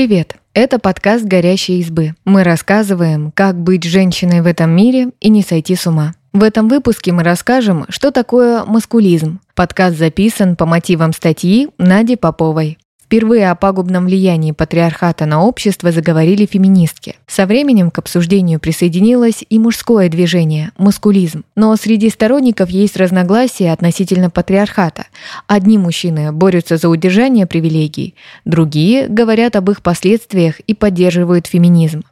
Привет! 0.00 0.36
Это 0.54 0.78
подкаст 0.78 1.26
«Горящие 1.26 1.80
избы». 1.80 2.14
Мы 2.24 2.42
рассказываем, 2.42 3.32
как 3.32 3.60
быть 3.60 3.84
женщиной 3.84 4.40
в 4.40 4.46
этом 4.46 4.70
мире 4.70 5.10
и 5.20 5.28
не 5.28 5.42
сойти 5.42 5.76
с 5.76 5.86
ума. 5.86 6.14
В 6.32 6.42
этом 6.42 6.70
выпуске 6.70 7.12
мы 7.12 7.22
расскажем, 7.22 7.84
что 7.90 8.10
такое 8.10 8.64
маскулизм. 8.64 9.40
Подкаст 9.54 9.98
записан 9.98 10.56
по 10.56 10.64
мотивам 10.64 11.12
статьи 11.12 11.68
Нади 11.76 12.16
Поповой. 12.16 12.78
Впервые 13.10 13.50
о 13.50 13.56
пагубном 13.56 14.06
влиянии 14.06 14.52
патриархата 14.52 15.26
на 15.26 15.42
общество 15.42 15.90
заговорили 15.90 16.46
феминистки. 16.46 17.16
Со 17.26 17.44
временем 17.44 17.90
к 17.90 17.98
обсуждению 17.98 18.60
присоединилось 18.60 19.44
и 19.50 19.58
мужское 19.58 20.08
движение– 20.08 20.70
маскулизм. 20.78 21.42
Но 21.56 21.74
среди 21.74 22.08
сторонников 22.08 22.70
есть 22.70 22.96
разногласия 22.96 23.72
относительно 23.72 24.30
патриархата. 24.30 25.06
Одни 25.48 25.76
мужчины 25.76 26.30
борются 26.30 26.76
за 26.76 26.88
удержание 26.88 27.48
привилегий, 27.48 28.14
другие 28.44 29.08
говорят 29.08 29.56
об 29.56 29.72
их 29.72 29.82
последствиях 29.82 30.60
и 30.60 30.74
поддерживают 30.74 31.48
феминизм. 31.48 32.04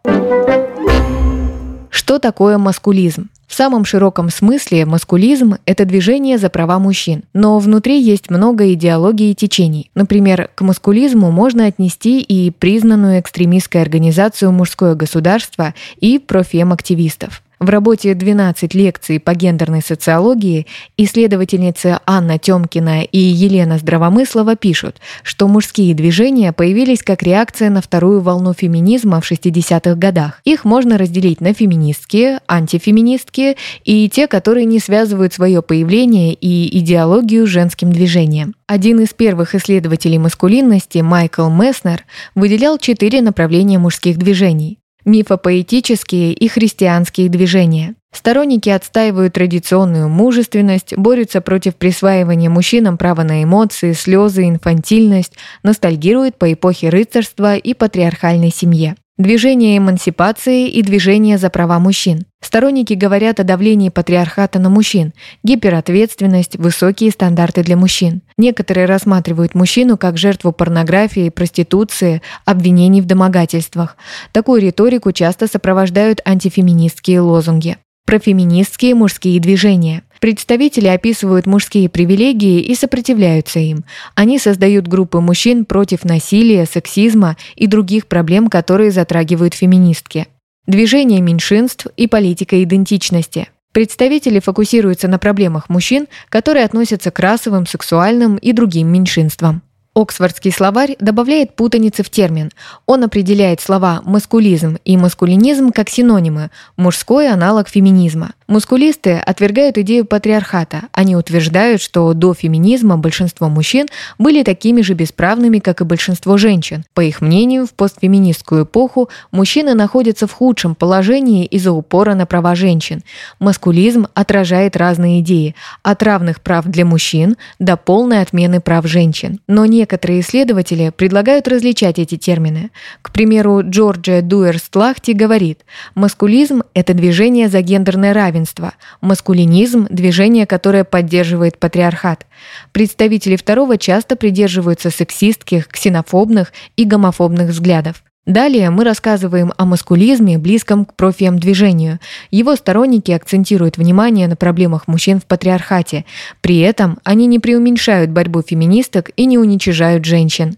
Что 2.09 2.19
такое 2.19 2.57
маскулизм? 2.57 3.29
В 3.47 3.53
самом 3.53 3.85
широком 3.85 4.31
смысле 4.31 4.87
маскулизм– 4.87 5.57
это 5.67 5.85
движение 5.85 6.39
за 6.39 6.49
права 6.49 6.79
мужчин, 6.79 7.25
но 7.35 7.59
внутри 7.59 8.01
есть 8.01 8.31
много 8.31 8.73
идеологий 8.73 9.33
и 9.33 9.35
течений. 9.35 9.91
Например, 9.95 10.49
к 10.55 10.63
маскулизму 10.63 11.31
можно 11.31 11.67
отнести 11.67 12.23
и 12.23 12.51
признанную 12.51 13.21
экстремистской 13.21 13.83
организацию 13.83 14.53
«Мужское 14.53 14.95
государство» 14.95 15.75
и 16.01 16.19
профем-активистов. 16.19 17.43
В 17.61 17.71
работе 17.71 18.13
«12 18.13 18.69
лекций 18.75 19.19
по 19.19 19.35
гендерной 19.35 19.83
социологии» 19.83 20.69
исследовательницы 20.97 21.99
Анна 22.07 22.39
Тёмкина 22.39 23.03
и 23.03 23.19
Елена 23.19 23.79
Здравомыслова 23.79 24.55
пишут, 24.55 24.99
что 25.25 25.49
мужские 25.49 25.93
движения 25.95 26.53
появились 26.53 27.03
как 27.03 27.25
реакция 27.25 27.71
на 27.71 27.83
вторую 27.83 28.21
волну 28.21 28.53
феминизма 28.53 29.21
в 29.21 29.29
60-х 29.29 29.97
годах. 29.97 30.41
Их 30.45 30.65
можно 30.65 30.99
разделить 30.99 31.41
на 31.41 31.53
феминистские, 31.53 32.39
антифеминистские 32.47 33.57
и 33.85 34.09
те, 34.09 34.29
которые 34.29 34.65
не 34.65 34.79
связывают 34.79 35.35
свое 35.35 35.61
появление 35.61 36.35
и 36.35 36.79
идеологию 36.79 37.45
с 37.45 37.51
женским 37.51 37.93
движением. 37.93 38.55
Один 38.69 39.01
из 39.01 39.09
первых 39.09 39.57
исследователей 39.57 40.19
маскулинности, 40.19 40.99
Майкл 40.99 41.49
Месснер, 41.49 42.05
выделял 42.37 42.79
четыре 42.79 43.21
направления 43.21 43.79
мужских 43.79 44.17
движений 44.17 44.79
мифопоэтические 45.09 46.33
и 46.33 46.49
христианские 46.49 47.29
движения. 47.29 47.95
Сторонники 48.13 48.69
отстаивают 48.69 49.35
традиционную 49.35 50.09
мужественность, 50.09 50.97
борются 50.97 51.41
против 51.41 51.77
присваивания 51.77 52.49
мужчинам 52.49 52.97
права 52.97 53.23
на 53.23 53.43
эмоции, 53.43 53.93
слезы, 53.93 54.49
инфантильность, 54.49 55.35
ностальгируют 55.63 56.37
по 56.37 56.53
эпохе 56.53 56.89
рыцарства 56.89 57.57
и 57.57 57.75
патриархальной 57.75 58.51
семье. 58.51 58.97
Движение 59.19 59.79
эмансипации 59.79 60.69
и 60.69 60.81
движение 60.81 61.39
за 61.39 61.51
права 61.51 61.81
мужчин. 61.81 62.27
Сторонники 62.41 62.95
говорят 62.95 63.41
о 63.41 63.43
давлении 63.43 63.89
патриархата 63.89 64.61
на 64.61 64.71
мужчин, 64.71 65.13
гиперответственность, 65.43 66.57
высокие 66.57 67.11
стандарты 67.11 67.65
для 67.65 67.77
мужчин. 67.77 68.23
Некоторые 68.37 68.87
рассматривают 68.87 69.57
мужчину 69.57 69.97
как 69.97 70.19
жертву 70.19 70.53
порнографии, 70.53 71.31
проституции, 71.31 72.23
обвинений 72.45 73.01
в 73.01 73.07
домогательствах. 73.07 73.97
Такую 74.31 74.63
риторику 74.63 75.11
часто 75.11 75.49
сопровождают 75.49 76.21
антифеминистские 76.25 77.19
лозунги. 77.19 77.77
Профеминистские 78.09 78.95
мужские 78.95 79.39
движения. 79.39 80.03
Представители 80.19 80.87
описывают 80.87 81.45
мужские 81.45 81.91
привилегии 81.91 82.63
и 82.63 82.75
сопротивляются 82.75 83.59
им. 83.59 83.85
Они 84.15 84.39
создают 84.39 84.89
группы 84.89 85.21
мужчин 85.21 85.67
против 85.67 86.07
насилия, 86.07 86.65
сексизма 86.65 87.37
и 87.55 87.67
других 87.67 88.07
проблем, 88.07 88.49
которые 88.49 88.93
затрагивают 88.93 89.53
феминистки. 89.53 90.27
Движение 90.67 91.21
меньшинств 91.21 91.87
и 91.99 92.07
политика 92.07 92.63
идентичности. 92.63 93.49
Представители 93.73 94.41
фокусируются 94.41 95.07
на 95.07 95.19
проблемах 95.19 95.69
мужчин, 95.69 96.07
которые 96.31 96.65
относятся 96.65 97.11
к 97.11 97.19
расовым, 97.19 97.67
сексуальным 97.67 98.37
и 98.39 98.53
другим 98.53 98.89
меньшинствам. 98.89 99.61
Оксфордский 99.99 100.53
словарь 100.53 100.95
добавляет 101.01 101.57
путаницы 101.57 102.05
в 102.05 102.11
термин. 102.11 102.53
Он 102.87 103.03
определяет 103.03 103.61
слова 103.61 104.01
«маскулизм» 104.05 104.79
и 104.85 104.97
«маскулинизм» 104.97 105.73
как 105.73 105.89
синонимы, 105.89 106.51
мужской 106.77 107.29
аналог 107.29 107.69
феминизма. 107.69 108.31
Мускулисты 108.47 109.15
отвергают 109.15 109.77
идею 109.77 110.05
патриархата. 110.05 110.85
Они 110.93 111.17
утверждают, 111.17 111.83
что 111.83 112.15
до 112.15 112.33
феминизма 112.33 112.97
большинство 112.97 113.49
мужчин 113.49 113.89
были 114.19 114.45
такими 114.45 114.83
же 114.83 114.95
бесправными, 114.95 115.59
как 115.59 115.81
и 115.81 115.85
большинство 115.85 116.37
женщин. 116.37 116.85
По 116.95 117.01
их 117.01 117.21
мнению, 117.21 117.67
в 117.67 117.75
постфеминистскую 117.75 118.65
эпоху 118.65 119.11
мужчины 119.33 119.75
находятся 119.75 120.29
в 120.29 120.33
худшем 120.33 120.77
положении 120.77 121.45
из-за 121.45 121.73
упора 121.73 122.15
на 122.15 122.25
права 122.25 122.55
женщин. 122.55 123.03
Маскулизм 123.41 124.07
отражает 124.15 124.77
разные 124.77 125.21
идеи– 125.21 125.57
от 125.83 126.03
равных 126.05 126.41
прав 126.41 126.67
для 126.67 126.85
мужчин 126.85 127.37
до 127.59 127.77
полной 127.77 128.23
отмены 128.23 128.61
прав 128.61 128.87
женщин. 128.87 129.41
Но 129.49 129.67
некоторые 129.89 130.21
исследователи 130.21 130.91
предлагают 130.95 131.49
различать 131.49 131.99
эти 131.99 132.19
термины. 132.19 132.71
К 133.01 133.11
примеру, 133.11 133.63
Джорджия 133.63 134.21
Дуэрст-Лахти 134.21 135.15
говорит, 135.15 135.61
маскулизм– 135.95 136.63
это 136.75 136.93
движение 136.93 137.49
за 137.49 137.63
гендерное 137.63 138.13
равенство, 138.13 138.75
маскулинизм– 139.01 139.87
движение, 139.91 140.45
которое 140.45 140.85
поддерживает 140.85 141.59
патриархат. 141.59 142.27
Представители 142.73 143.37
второго 143.37 143.79
часто 143.79 144.15
придерживаются 144.15 144.91
сексистских, 144.91 145.69
ксенофобных 145.69 146.53
и 146.77 146.85
гомофобных 146.85 147.49
взглядов. 147.49 148.03
Далее 148.29 148.69
мы 148.69 148.85
рассказываем 148.85 149.55
о 149.57 149.65
маскулизме, 149.65 150.37
близком 150.37 150.85
к 150.85 150.93
профем-движению. 150.93 151.99
Его 152.31 152.57
сторонники 152.57 153.11
акцентируют 153.11 153.79
внимание 153.79 154.29
на 154.29 154.37
проблемах 154.37 154.87
мужчин 154.87 155.19
в 155.19 155.25
патриархате. 155.25 156.05
При 156.43 156.59
этом 156.59 156.99
они 157.05 157.27
не 157.27 157.39
преуменьшают 157.39 158.11
борьбу 158.11 158.43
феминисток 158.43 159.13
и 159.17 159.25
не 159.25 159.39
уничижают 159.39 160.05
женщин. 160.05 160.57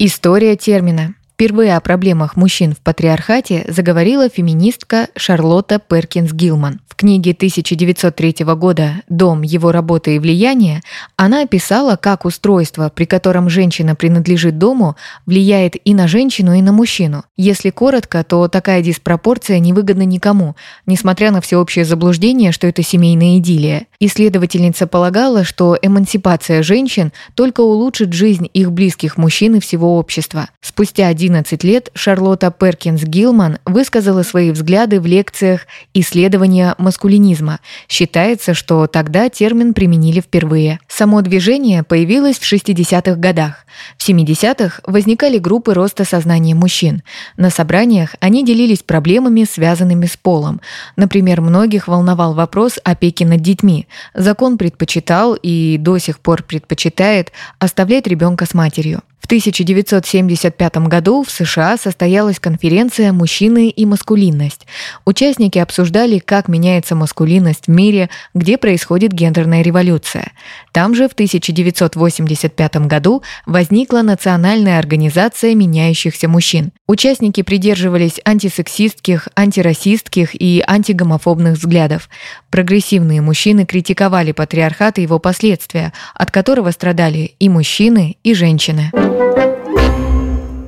История 0.00 0.56
термина. 0.56 1.14
Впервые 1.40 1.74
о 1.74 1.80
проблемах 1.80 2.36
мужчин 2.36 2.74
в 2.74 2.80
патриархате 2.80 3.64
заговорила 3.66 4.28
феминистка 4.28 5.08
Шарлотта 5.16 5.78
Перкинс 5.78 6.34
Гилман. 6.34 6.80
В 6.86 6.96
книге 6.96 7.30
1903 7.30 8.44
года 8.56 8.96
«Дом, 9.08 9.40
его 9.40 9.72
работа 9.72 10.10
и 10.10 10.18
влияние» 10.18 10.82
она 11.16 11.40
описала, 11.40 11.96
как 11.96 12.26
устройство, 12.26 12.92
при 12.94 13.06
котором 13.06 13.48
женщина 13.48 13.94
принадлежит 13.94 14.58
дому, 14.58 14.96
влияет 15.24 15.76
и 15.82 15.94
на 15.94 16.08
женщину, 16.08 16.52
и 16.52 16.60
на 16.60 16.72
мужчину. 16.72 17.24
Если 17.38 17.70
коротко, 17.70 18.22
то 18.22 18.48
такая 18.48 18.82
диспропорция 18.82 19.60
невыгодна 19.60 20.02
никому, 20.02 20.56
несмотря 20.84 21.30
на 21.30 21.40
всеобщее 21.40 21.86
заблуждение, 21.86 22.52
что 22.52 22.66
это 22.66 22.82
семейная 22.82 23.38
идиллия. 23.38 23.86
Исследовательница 23.98 24.86
полагала, 24.86 25.44
что 25.44 25.78
эмансипация 25.80 26.62
женщин 26.62 27.12
только 27.34 27.62
улучшит 27.62 28.12
жизнь 28.12 28.50
их 28.52 28.72
близких 28.72 29.16
мужчин 29.16 29.54
и 29.54 29.60
всего 29.60 29.96
общества. 29.96 30.50
Спустя 30.60 31.08
11 31.30 31.62
лет 31.62 31.90
Шарлотта 31.94 32.50
Перкинс 32.50 33.04
Гилман 33.04 33.58
высказала 33.64 34.24
свои 34.24 34.50
взгляды 34.50 35.00
в 35.00 35.06
лекциях 35.06 35.68
«Исследования 35.94 36.74
маскулинизма». 36.76 37.60
Считается, 37.88 38.52
что 38.52 38.88
тогда 38.88 39.28
термин 39.28 39.72
применили 39.72 40.20
впервые. 40.20 40.80
Само 40.88 41.22
движение 41.22 41.84
появилось 41.84 42.38
в 42.38 42.52
60-х 42.52 43.14
годах. 43.14 43.64
В 43.96 44.08
70-х 44.08 44.80
возникали 44.84 45.38
группы 45.38 45.72
роста 45.72 46.04
сознания 46.04 46.56
мужчин. 46.56 47.02
На 47.36 47.50
собраниях 47.50 48.16
они 48.18 48.44
делились 48.44 48.82
проблемами, 48.82 49.44
связанными 49.44 50.06
с 50.06 50.16
полом. 50.16 50.60
Например, 50.96 51.40
многих 51.40 51.86
волновал 51.86 52.34
вопрос 52.34 52.80
опеки 52.82 53.22
над 53.22 53.40
детьми. 53.40 53.86
Закон 54.14 54.58
предпочитал 54.58 55.34
и 55.34 55.76
до 55.78 55.98
сих 55.98 56.18
пор 56.18 56.42
предпочитает 56.42 57.30
оставлять 57.60 58.08
ребенка 58.08 58.46
с 58.46 58.54
матерью. 58.54 59.02
В 59.20 59.26
1975 59.26 60.76
году 60.88 61.19
в 61.22 61.30
США 61.30 61.76
состоялась 61.76 62.38
конференция 62.38 63.12
«Мужчины 63.12 63.68
и 63.68 63.86
маскулинность». 63.86 64.66
Участники 65.04 65.58
обсуждали, 65.58 66.18
как 66.18 66.48
меняется 66.48 66.94
маскулинность 66.94 67.66
в 67.66 67.70
мире, 67.70 68.10
где 68.34 68.58
происходит 68.58 69.12
гендерная 69.12 69.62
революция. 69.62 70.32
Там 70.72 70.94
же 70.94 71.08
в 71.08 71.12
1985 71.12 72.76
году 72.86 73.22
возникла 73.46 74.02
Национальная 74.02 74.78
организация 74.78 75.54
меняющихся 75.54 76.28
мужчин. 76.28 76.72
Участники 76.86 77.42
придерживались 77.42 78.20
антисексистских, 78.24 79.28
антирасистских 79.36 80.40
и 80.40 80.62
антигомофобных 80.66 81.58
взглядов. 81.58 82.08
Прогрессивные 82.50 83.20
мужчины 83.20 83.64
критиковали 83.66 84.32
патриархат 84.32 84.98
и 84.98 85.02
его 85.02 85.18
последствия, 85.18 85.92
от 86.14 86.30
которого 86.30 86.70
страдали 86.70 87.34
и 87.38 87.48
мужчины, 87.48 88.16
и 88.22 88.34
женщины. 88.34 88.90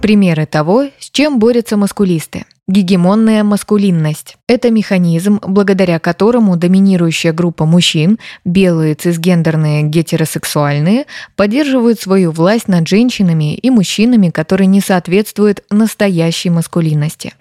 Примеры 0.02 0.46
того, 0.46 0.86
с 0.98 1.10
чем 1.12 1.38
борются 1.38 1.76
маскулисты. 1.76 2.44
Гегемонная 2.66 3.44
маскулинность– 3.44 4.36
это 4.48 4.68
механизм, 4.70 5.38
благодаря 5.46 6.00
которому 6.00 6.56
доминирующая 6.56 7.32
группа 7.32 7.66
мужчин, 7.66 8.18
белые, 8.44 8.96
цисгендерные, 8.96 9.84
гетеросексуальные, 9.84 11.06
поддерживают 11.36 12.00
свою 12.00 12.32
власть 12.32 12.66
над 12.66 12.88
женщинами 12.88 13.54
и 13.54 13.70
мужчинами, 13.70 14.30
которые 14.30 14.66
не 14.66 14.80
соответствуют 14.80 15.62
настоящей 15.70 16.50
маскулинности. 16.50 17.34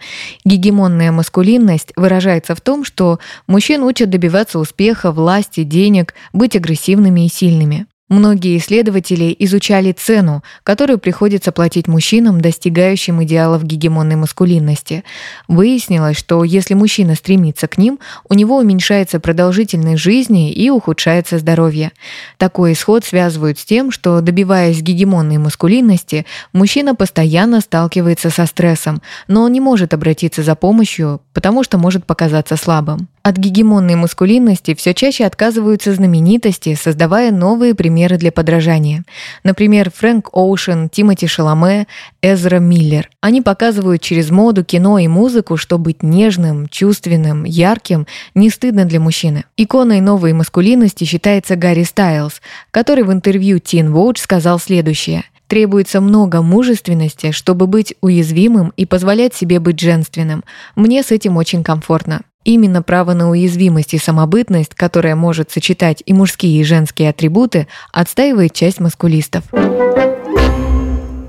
Гегемонная 0.45 1.11
маскулинность 1.11 1.93
выражается 1.95 2.53
в 2.53 2.61
том, 2.61 2.85
что 2.85 3.17
мужчин 3.47 3.81
учат 3.81 4.11
добиваться 4.11 4.59
успеха, 4.59 5.11
власти, 5.11 5.63
денег, 5.63 6.13
быть 6.31 6.55
агрессивными 6.55 7.25
и 7.25 7.29
сильными. 7.29 7.87
Многие 8.11 8.57
исследователи 8.57 9.33
изучали 9.39 9.93
цену, 9.93 10.43
которую 10.63 10.99
приходится 10.99 11.53
платить 11.53 11.87
мужчинам, 11.87 12.41
достигающим 12.41 13.23
идеалов 13.23 13.63
гегемонной 13.63 14.17
маскулинности. 14.17 15.05
Выяснилось, 15.47 16.17
что 16.17 16.43
если 16.43 16.73
мужчина 16.73 17.15
стремится 17.15 17.69
к 17.69 17.77
ним, 17.77 17.99
у 18.27 18.33
него 18.33 18.57
уменьшается 18.57 19.21
продолжительность 19.21 20.01
жизни 20.01 20.51
и 20.51 20.69
ухудшается 20.69 21.39
здоровье. 21.39 21.93
Такой 22.37 22.73
исход 22.73 23.05
связывают 23.05 23.57
с 23.59 23.63
тем, 23.63 23.91
что, 23.91 24.19
добиваясь 24.19 24.81
гегемонной 24.81 25.37
маскулинности, 25.37 26.25
мужчина 26.51 26.95
постоянно 26.95 27.61
сталкивается 27.61 28.29
со 28.29 28.45
стрессом, 28.45 29.01
но 29.29 29.43
он 29.43 29.53
не 29.53 29.61
может 29.61 29.93
обратиться 29.93 30.43
за 30.43 30.55
помощью, 30.55 31.21
потому 31.31 31.63
что 31.63 31.77
может 31.77 32.05
показаться 32.05 32.57
слабым. 32.57 33.07
От 33.23 33.37
гегемонной 33.37 33.93
маскулинности 33.95 34.73
все 34.73 34.95
чаще 34.95 35.25
отказываются 35.25 35.93
знаменитости, 35.93 36.73
создавая 36.73 37.31
новые 37.31 37.75
примеры 37.75 38.17
для 38.17 38.31
подражания. 38.31 39.03
Например, 39.43 39.91
Фрэнк 39.95 40.29
Оушен, 40.33 40.89
Тимоти 40.89 41.27
Шаломе, 41.27 41.85
Эзра 42.23 42.57
Миллер. 42.57 43.11
Они 43.21 43.43
показывают 43.43 44.01
через 44.01 44.31
моду, 44.31 44.63
кино 44.63 44.97
и 44.97 45.07
музыку, 45.07 45.55
что 45.55 45.77
быть 45.77 46.01
нежным, 46.01 46.67
чувственным, 46.67 47.43
ярким 47.43 48.07
не 48.33 48.49
стыдно 48.49 48.85
для 48.85 48.99
мужчины. 48.99 49.43
Иконой 49.55 50.01
новой 50.01 50.33
маскулинности 50.33 51.03
считается 51.03 51.55
Гарри 51.55 51.83
Стайлз, 51.83 52.41
который 52.71 53.03
в 53.03 53.11
интервью 53.11 53.57
Teen 53.57 53.91
Vogue 53.93 54.17
сказал 54.17 54.59
следующее. 54.59 55.25
Требуется 55.45 56.01
много 56.01 56.41
мужественности, 56.41 57.31
чтобы 57.31 57.67
быть 57.67 57.93
уязвимым 58.01 58.73
и 58.77 58.87
позволять 58.87 59.35
себе 59.35 59.59
быть 59.59 59.79
женственным. 59.79 60.43
Мне 60.75 61.03
с 61.03 61.11
этим 61.11 61.37
очень 61.37 61.63
комфортно. 61.63 62.21
Именно 62.43 62.81
право 62.81 63.13
на 63.13 63.29
уязвимость 63.29 63.93
и 63.93 63.99
самобытность, 63.99 64.73
которая 64.73 65.15
может 65.15 65.51
сочетать 65.51 66.01
и 66.05 66.13
мужские, 66.13 66.61
и 66.61 66.63
женские 66.63 67.09
атрибуты, 67.09 67.67
отстаивает 67.91 68.53
часть 68.53 68.79
маскулистов. 68.79 69.43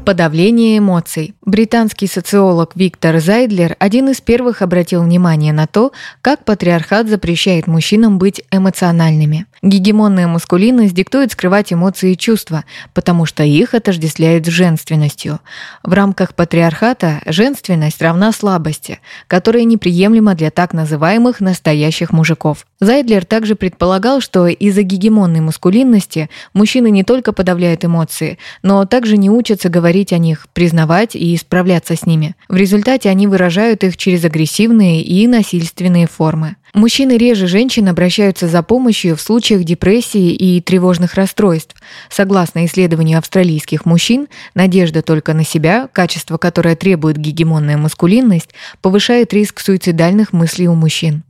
Подавление 0.05 0.79
эмоций. 0.79 1.35
Британский 1.43 2.09
социолог 2.09 2.73
Виктор 2.75 3.21
Зайдлер 3.21 3.77
один 3.79 4.09
из 4.09 4.21
первых 4.21 4.61
обратил 4.61 5.03
внимание 5.03 5.53
на 5.53 5.69
то, 5.69 5.93
как 6.23 6.45
патриархат 6.45 7.09
запрещает 7.09 7.69
мужчинам 7.69 8.19
быть 8.19 8.43
эмоциональными. 8.51 9.47
Гегемонная 9.63 10.27
маскулинность 10.27 10.93
диктует 10.93 11.31
скрывать 11.31 11.73
эмоции 11.73 12.13
и 12.13 12.19
чувства, 12.19 12.65
потому 12.95 13.27
что 13.27 13.45
их 13.45 13.75
отождествляют 13.75 14.45
с 14.45 14.49
женственностью. 14.49 15.39
В 15.85 15.93
рамках 15.93 16.35
патриархата 16.35 17.21
женственность 17.27 18.03
равна 18.03 18.33
слабости, 18.33 18.99
которая 19.29 19.63
неприемлема 19.63 20.35
для 20.35 20.51
так 20.51 20.73
называемых 20.73 21.39
настоящих 21.39 22.11
мужиков. 22.11 22.67
Зайдлер 22.81 23.25
также 23.25 23.55
предполагал, 23.55 24.21
что 24.21 24.49
из-за 24.49 24.83
гегемонной 24.83 25.41
маскулинности 25.41 26.29
мужчины 26.55 26.91
не 26.91 27.05
только 27.05 27.33
подавляют 27.33 27.85
эмоции, 27.85 28.39
но 28.65 28.85
также 28.85 29.17
не 29.17 29.31
учатся 29.31 29.69
говорить 29.69 30.13
о 30.13 30.19
них, 30.19 30.49
признавать 30.53 31.15
и 31.15 31.37
справляться 31.37 31.95
с 31.95 32.05
ними. 32.05 32.35
В 32.49 32.57
результате 32.57 33.11
они 33.11 33.29
выражают 33.29 33.85
их 33.85 33.97
через 33.97 34.25
агрессивные 34.25 35.03
и 35.03 35.29
насильственные 35.29 36.09
формы. 36.09 36.57
Мужчины 36.75 37.19
реже 37.19 37.49
женщин 37.49 37.89
обращаются 37.89 38.49
за 38.49 38.63
помощью 38.63 39.15
в 39.15 39.21
случаях 39.21 39.63
депрессии 39.63 40.33
и 40.33 40.59
тревожных 40.63 41.15
расстройств. 41.17 41.77
Согласно 42.09 42.65
исследованию 42.65 43.19
австралийских 43.19 43.85
мужчин, 43.85 44.29
надежда 44.55 45.03
только 45.03 45.35
на 45.35 45.45
себя, 45.45 45.89
качество, 45.93 46.39
которое 46.39 46.75
требует 46.75 47.19
гегемонная 47.19 47.77
маскулинность, 47.77 48.55
повышает 48.81 49.35
риск 49.35 49.61
суицидальных 49.61 50.33
мыслей 50.33 50.69
у 50.69 50.75
мужчин. 50.75 51.25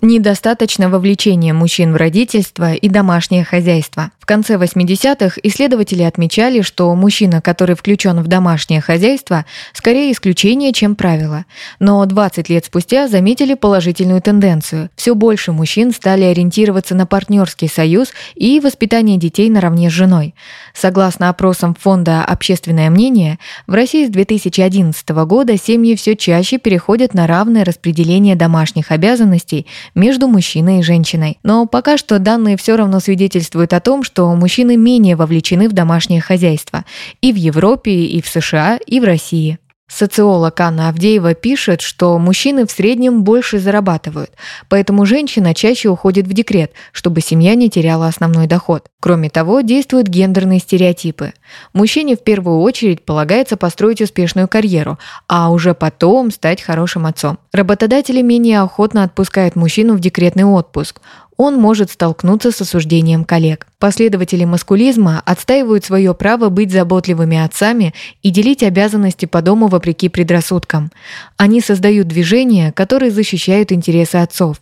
Недостаточно 0.00 0.88
вовлечения 0.88 1.52
мужчин 1.52 1.92
в 1.92 1.96
родительство 1.96 2.72
и 2.72 2.88
домашнее 2.88 3.42
хозяйство. 3.42 4.12
В 4.20 4.26
конце 4.26 4.54
80-х 4.54 5.40
исследователи 5.42 6.02
отмечали, 6.04 6.60
что 6.60 6.94
мужчина, 6.94 7.40
который 7.40 7.74
включен 7.74 8.20
в 8.20 8.28
домашнее 8.28 8.80
хозяйство, 8.80 9.44
скорее 9.72 10.12
исключение, 10.12 10.72
чем 10.72 10.94
правило. 10.94 11.46
Но 11.80 12.04
20 12.04 12.48
лет 12.48 12.64
спустя 12.64 13.08
заметили 13.08 13.54
положительную 13.54 14.22
тенденцию. 14.22 14.90
Все 14.94 15.16
больше 15.16 15.50
мужчин 15.50 15.92
стали 15.92 16.22
ориентироваться 16.22 16.94
на 16.94 17.04
партнерский 17.04 17.68
союз 17.68 18.10
и 18.36 18.60
воспитание 18.60 19.18
детей 19.18 19.50
наравне 19.50 19.90
с 19.90 19.92
женой. 19.94 20.34
Согласно 20.74 21.28
опросам 21.28 21.74
Фонда 21.74 22.24
«Общественное 22.24 22.90
мнение», 22.90 23.38
в 23.66 23.74
России 23.74 24.06
с 24.06 24.10
2011 24.10 25.08
года 25.08 25.58
семьи 25.58 25.96
все 25.96 26.14
чаще 26.14 26.58
переходят 26.58 27.14
на 27.14 27.26
равное 27.26 27.64
распределение 27.64 28.36
домашних 28.36 28.92
обязанностей 28.92 29.66
между 29.94 30.28
мужчиной 30.28 30.80
и 30.80 30.82
женщиной. 30.82 31.38
Но 31.42 31.66
пока 31.66 31.96
что 31.96 32.18
данные 32.18 32.56
все 32.56 32.76
равно 32.76 33.00
свидетельствуют 33.00 33.72
о 33.72 33.80
том, 33.80 34.02
что 34.02 34.34
мужчины 34.34 34.76
менее 34.76 35.16
вовлечены 35.16 35.68
в 35.68 35.72
домашнее 35.72 36.20
хозяйство 36.20 36.84
и 37.20 37.32
в 37.32 37.36
Европе, 37.36 37.92
и 37.92 38.20
в 38.22 38.28
США, 38.28 38.78
и 38.86 39.00
в 39.00 39.04
России. 39.04 39.58
Социолог 39.88 40.60
Анна 40.60 40.90
Авдеева 40.90 41.34
пишет, 41.34 41.80
что 41.80 42.18
мужчины 42.18 42.66
в 42.66 42.70
среднем 42.70 43.24
больше 43.24 43.58
зарабатывают, 43.58 44.30
поэтому 44.68 45.06
женщина 45.06 45.54
чаще 45.54 45.88
уходит 45.88 46.26
в 46.26 46.32
декрет, 46.34 46.72
чтобы 46.92 47.22
семья 47.22 47.54
не 47.54 47.70
теряла 47.70 48.06
основной 48.06 48.46
доход. 48.46 48.86
Кроме 49.00 49.30
того, 49.30 49.62
действуют 49.62 50.06
гендерные 50.06 50.60
стереотипы. 50.60 51.32
Мужчине 51.72 52.16
в 52.16 52.22
первую 52.22 52.60
очередь 52.60 53.04
полагается 53.04 53.56
построить 53.56 54.02
успешную 54.02 54.46
карьеру, 54.46 54.98
а 55.26 55.50
уже 55.50 55.72
потом 55.72 56.30
стать 56.30 56.60
хорошим 56.60 57.06
отцом. 57.06 57.38
Работодатели 57.52 58.20
менее 58.20 58.60
охотно 58.60 59.04
отпускают 59.04 59.56
мужчину 59.56 59.94
в 59.94 60.00
декретный 60.00 60.44
отпуск 60.44 61.00
он 61.38 61.54
может 61.54 61.90
столкнуться 61.90 62.50
с 62.50 62.60
осуждением 62.60 63.24
коллег. 63.24 63.68
Последователи 63.80 64.44
маскулизма 64.44 65.22
отстаивают 65.24 65.84
свое 65.84 66.12
право 66.12 66.48
быть 66.48 66.72
заботливыми 66.72 67.38
отцами 67.38 67.94
и 68.24 68.30
делить 68.30 68.64
обязанности 68.64 69.24
по 69.24 69.40
дому 69.40 69.68
вопреки 69.68 70.08
предрассудкам. 70.08 70.90
Они 71.36 71.60
создают 71.60 72.08
движения, 72.08 72.72
которые 72.72 73.12
защищают 73.12 73.70
интересы 73.70 74.16
отцов. 74.16 74.60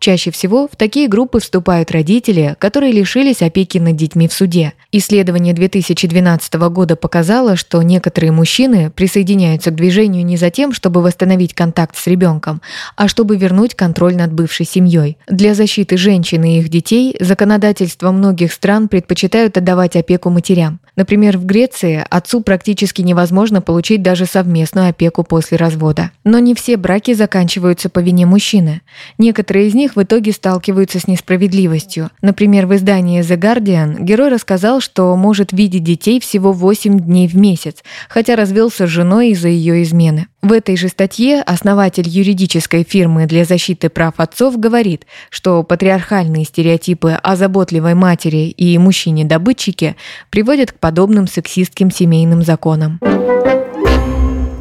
Чаще 0.00 0.30
всего 0.30 0.68
в 0.68 0.76
такие 0.76 1.08
группы 1.08 1.40
вступают 1.40 1.90
родители, 1.92 2.56
которые 2.58 2.92
лишились 2.92 3.40
опеки 3.40 3.78
над 3.78 3.96
детьми 3.96 4.28
в 4.28 4.34
суде. 4.34 4.74
Исследование 4.92 5.54
2012 5.54 6.54
года 6.70 6.94
показало, 6.96 7.56
что 7.56 7.80
некоторые 7.80 8.32
мужчины 8.32 8.90
присоединяются 8.90 9.70
к 9.70 9.76
движению 9.76 10.26
не 10.26 10.36
за 10.36 10.50
тем, 10.50 10.74
чтобы 10.74 11.00
восстановить 11.00 11.54
контакт 11.54 11.96
с 11.96 12.06
ребенком, 12.06 12.60
а 12.96 13.08
чтобы 13.08 13.38
вернуть 13.38 13.74
контроль 13.74 14.14
над 14.14 14.30
бывшей 14.30 14.66
семьей. 14.66 15.16
Для 15.26 15.54
защиты 15.54 15.96
женщин 15.96 16.44
и 16.44 16.58
их 16.58 16.68
детей 16.68 17.16
законодательство 17.18 18.10
многих 18.10 18.57
стран 18.58 18.88
предпочитают 18.88 19.56
отдавать 19.56 19.94
опеку 19.94 20.30
матерям. 20.30 20.80
Например, 20.96 21.38
в 21.38 21.46
Греции 21.46 22.04
отцу 22.10 22.40
практически 22.40 23.02
невозможно 23.02 23.62
получить 23.62 24.02
даже 24.02 24.26
совместную 24.26 24.88
опеку 24.88 25.22
после 25.22 25.56
развода. 25.56 26.10
Но 26.24 26.40
не 26.40 26.56
все 26.56 26.76
браки 26.76 27.14
заканчиваются 27.14 27.88
по 27.88 28.00
вине 28.00 28.26
мужчины. 28.26 28.82
Некоторые 29.16 29.68
из 29.68 29.74
них 29.74 29.94
в 29.94 30.02
итоге 30.02 30.32
сталкиваются 30.32 30.98
с 30.98 31.06
несправедливостью. 31.06 32.10
Например, 32.20 32.66
в 32.66 32.74
издании 32.74 33.22
The 33.22 33.38
Guardian 33.38 34.02
герой 34.02 34.28
рассказал, 34.28 34.80
что 34.80 35.14
может 35.14 35.52
видеть 35.52 35.84
детей 35.84 36.18
всего 36.18 36.52
8 36.52 36.98
дней 36.98 37.28
в 37.28 37.36
месяц, 37.36 37.84
хотя 38.08 38.34
развелся 38.34 38.88
с 38.88 38.90
женой 38.90 39.30
из-за 39.30 39.48
ее 39.48 39.84
измены. 39.84 40.26
В 40.40 40.52
этой 40.52 40.76
же 40.76 40.88
статье 40.88 41.42
основатель 41.42 42.08
юридической 42.08 42.84
фирмы 42.84 43.26
для 43.26 43.44
защиты 43.44 43.88
прав 43.88 44.14
отцов 44.18 44.56
говорит, 44.56 45.04
что 45.30 45.64
патриархальные 45.64 46.44
стереотипы 46.44 47.18
о 47.20 47.34
заботливой 47.34 47.94
матери 47.94 48.48
и 48.48 48.78
мужчине-добытчике 48.78 49.96
приводят 50.30 50.70
к 50.70 50.78
подобным 50.78 51.26
сексистским 51.26 51.90
семейным 51.90 52.42
законам. 52.42 53.00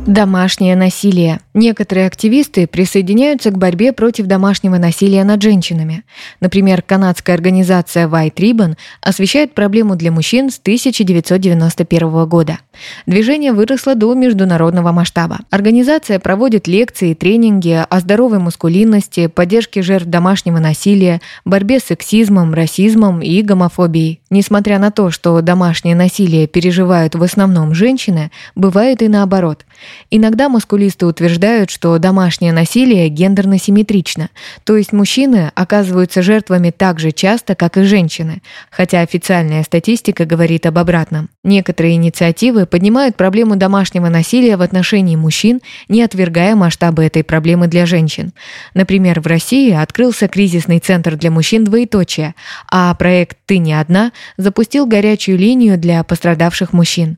Домашнее 0.07 0.75
насилие. 0.75 1.41
Некоторые 1.57 2.05
активисты 2.05 2.67
присоединяются 2.67 3.49
к 3.49 3.57
борьбе 3.57 3.91
против 3.91 4.27
домашнего 4.27 4.77
насилия 4.77 5.23
над 5.23 5.41
женщинами. 5.41 6.03
Например, 6.39 6.83
канадская 6.83 7.35
организация 7.35 8.07
White 8.07 8.35
Ribbon 8.35 8.75
освещает 9.01 9.55
проблему 9.55 9.95
для 9.95 10.11
мужчин 10.11 10.51
с 10.51 10.59
1991 10.59 12.27
года. 12.27 12.59
Движение 13.07 13.53
выросло 13.53 13.95
до 13.95 14.13
международного 14.13 14.91
масштаба. 14.91 15.39
Организация 15.49 16.19
проводит 16.19 16.67
лекции 16.67 17.09
и 17.09 17.15
тренинги 17.15 17.83
о 17.89 17.99
здоровой 18.01 18.37
мускулинности, 18.37 19.25
поддержке 19.25 19.81
жертв 19.81 20.05
домашнего 20.05 20.59
насилия, 20.59 21.21
борьбе 21.43 21.79
с 21.79 21.85
сексизмом, 21.85 22.53
расизмом 22.53 23.23
и 23.23 23.41
гомофобией. 23.41 24.21
Несмотря 24.29 24.77
на 24.77 24.91
то, 24.91 25.09
что 25.09 25.41
домашнее 25.41 25.95
насилие 25.95 26.45
переживают 26.45 27.15
в 27.15 27.23
основном 27.23 27.73
женщины, 27.73 28.29
бывает 28.53 29.01
и 29.01 29.07
наоборот. 29.07 29.65
Иногда 30.11 30.49
мускулисты 30.49 31.07
утверждают, 31.07 31.46
что 31.69 31.97
домашнее 31.97 32.51
насилие 32.51 33.09
гендерно 33.09 33.59
симметрично, 33.59 34.29
то 34.63 34.75
есть 34.75 34.93
мужчины 34.93 35.51
оказываются 35.55 36.21
жертвами 36.21 36.71
так 36.71 36.99
же 36.99 37.11
часто, 37.11 37.55
как 37.55 37.77
и 37.77 37.83
женщины, 37.83 38.41
хотя 38.69 39.01
официальная 39.01 39.63
статистика 39.63 40.25
говорит 40.25 40.65
об 40.65 40.77
обратном. 40.77 41.29
Некоторые 41.43 41.95
инициативы 41.95 42.65
поднимают 42.65 43.15
проблему 43.15 43.55
домашнего 43.55 44.09
насилия 44.09 44.57
в 44.57 44.61
отношении 44.61 45.15
мужчин, 45.15 45.61
не 45.87 46.03
отвергая 46.03 46.55
масштабы 46.55 47.03
этой 47.03 47.23
проблемы 47.23 47.67
для 47.67 47.85
женщин. 47.85 48.33
Например, 48.73 49.19
в 49.19 49.27
России 49.27 49.71
открылся 49.71 50.27
кризисный 50.27 50.79
центр 50.79 51.15
для 51.15 51.31
мужчин 51.31 51.63
двоеточие, 51.63 52.35
а 52.71 52.93
проект 52.95 53.37
«Ты 53.45 53.57
не 53.57 53.73
одна» 53.73 54.11
запустил 54.37 54.85
горячую 54.85 55.37
линию 55.37 55.77
для 55.77 56.03
пострадавших 56.03 56.73
мужчин. 56.73 57.17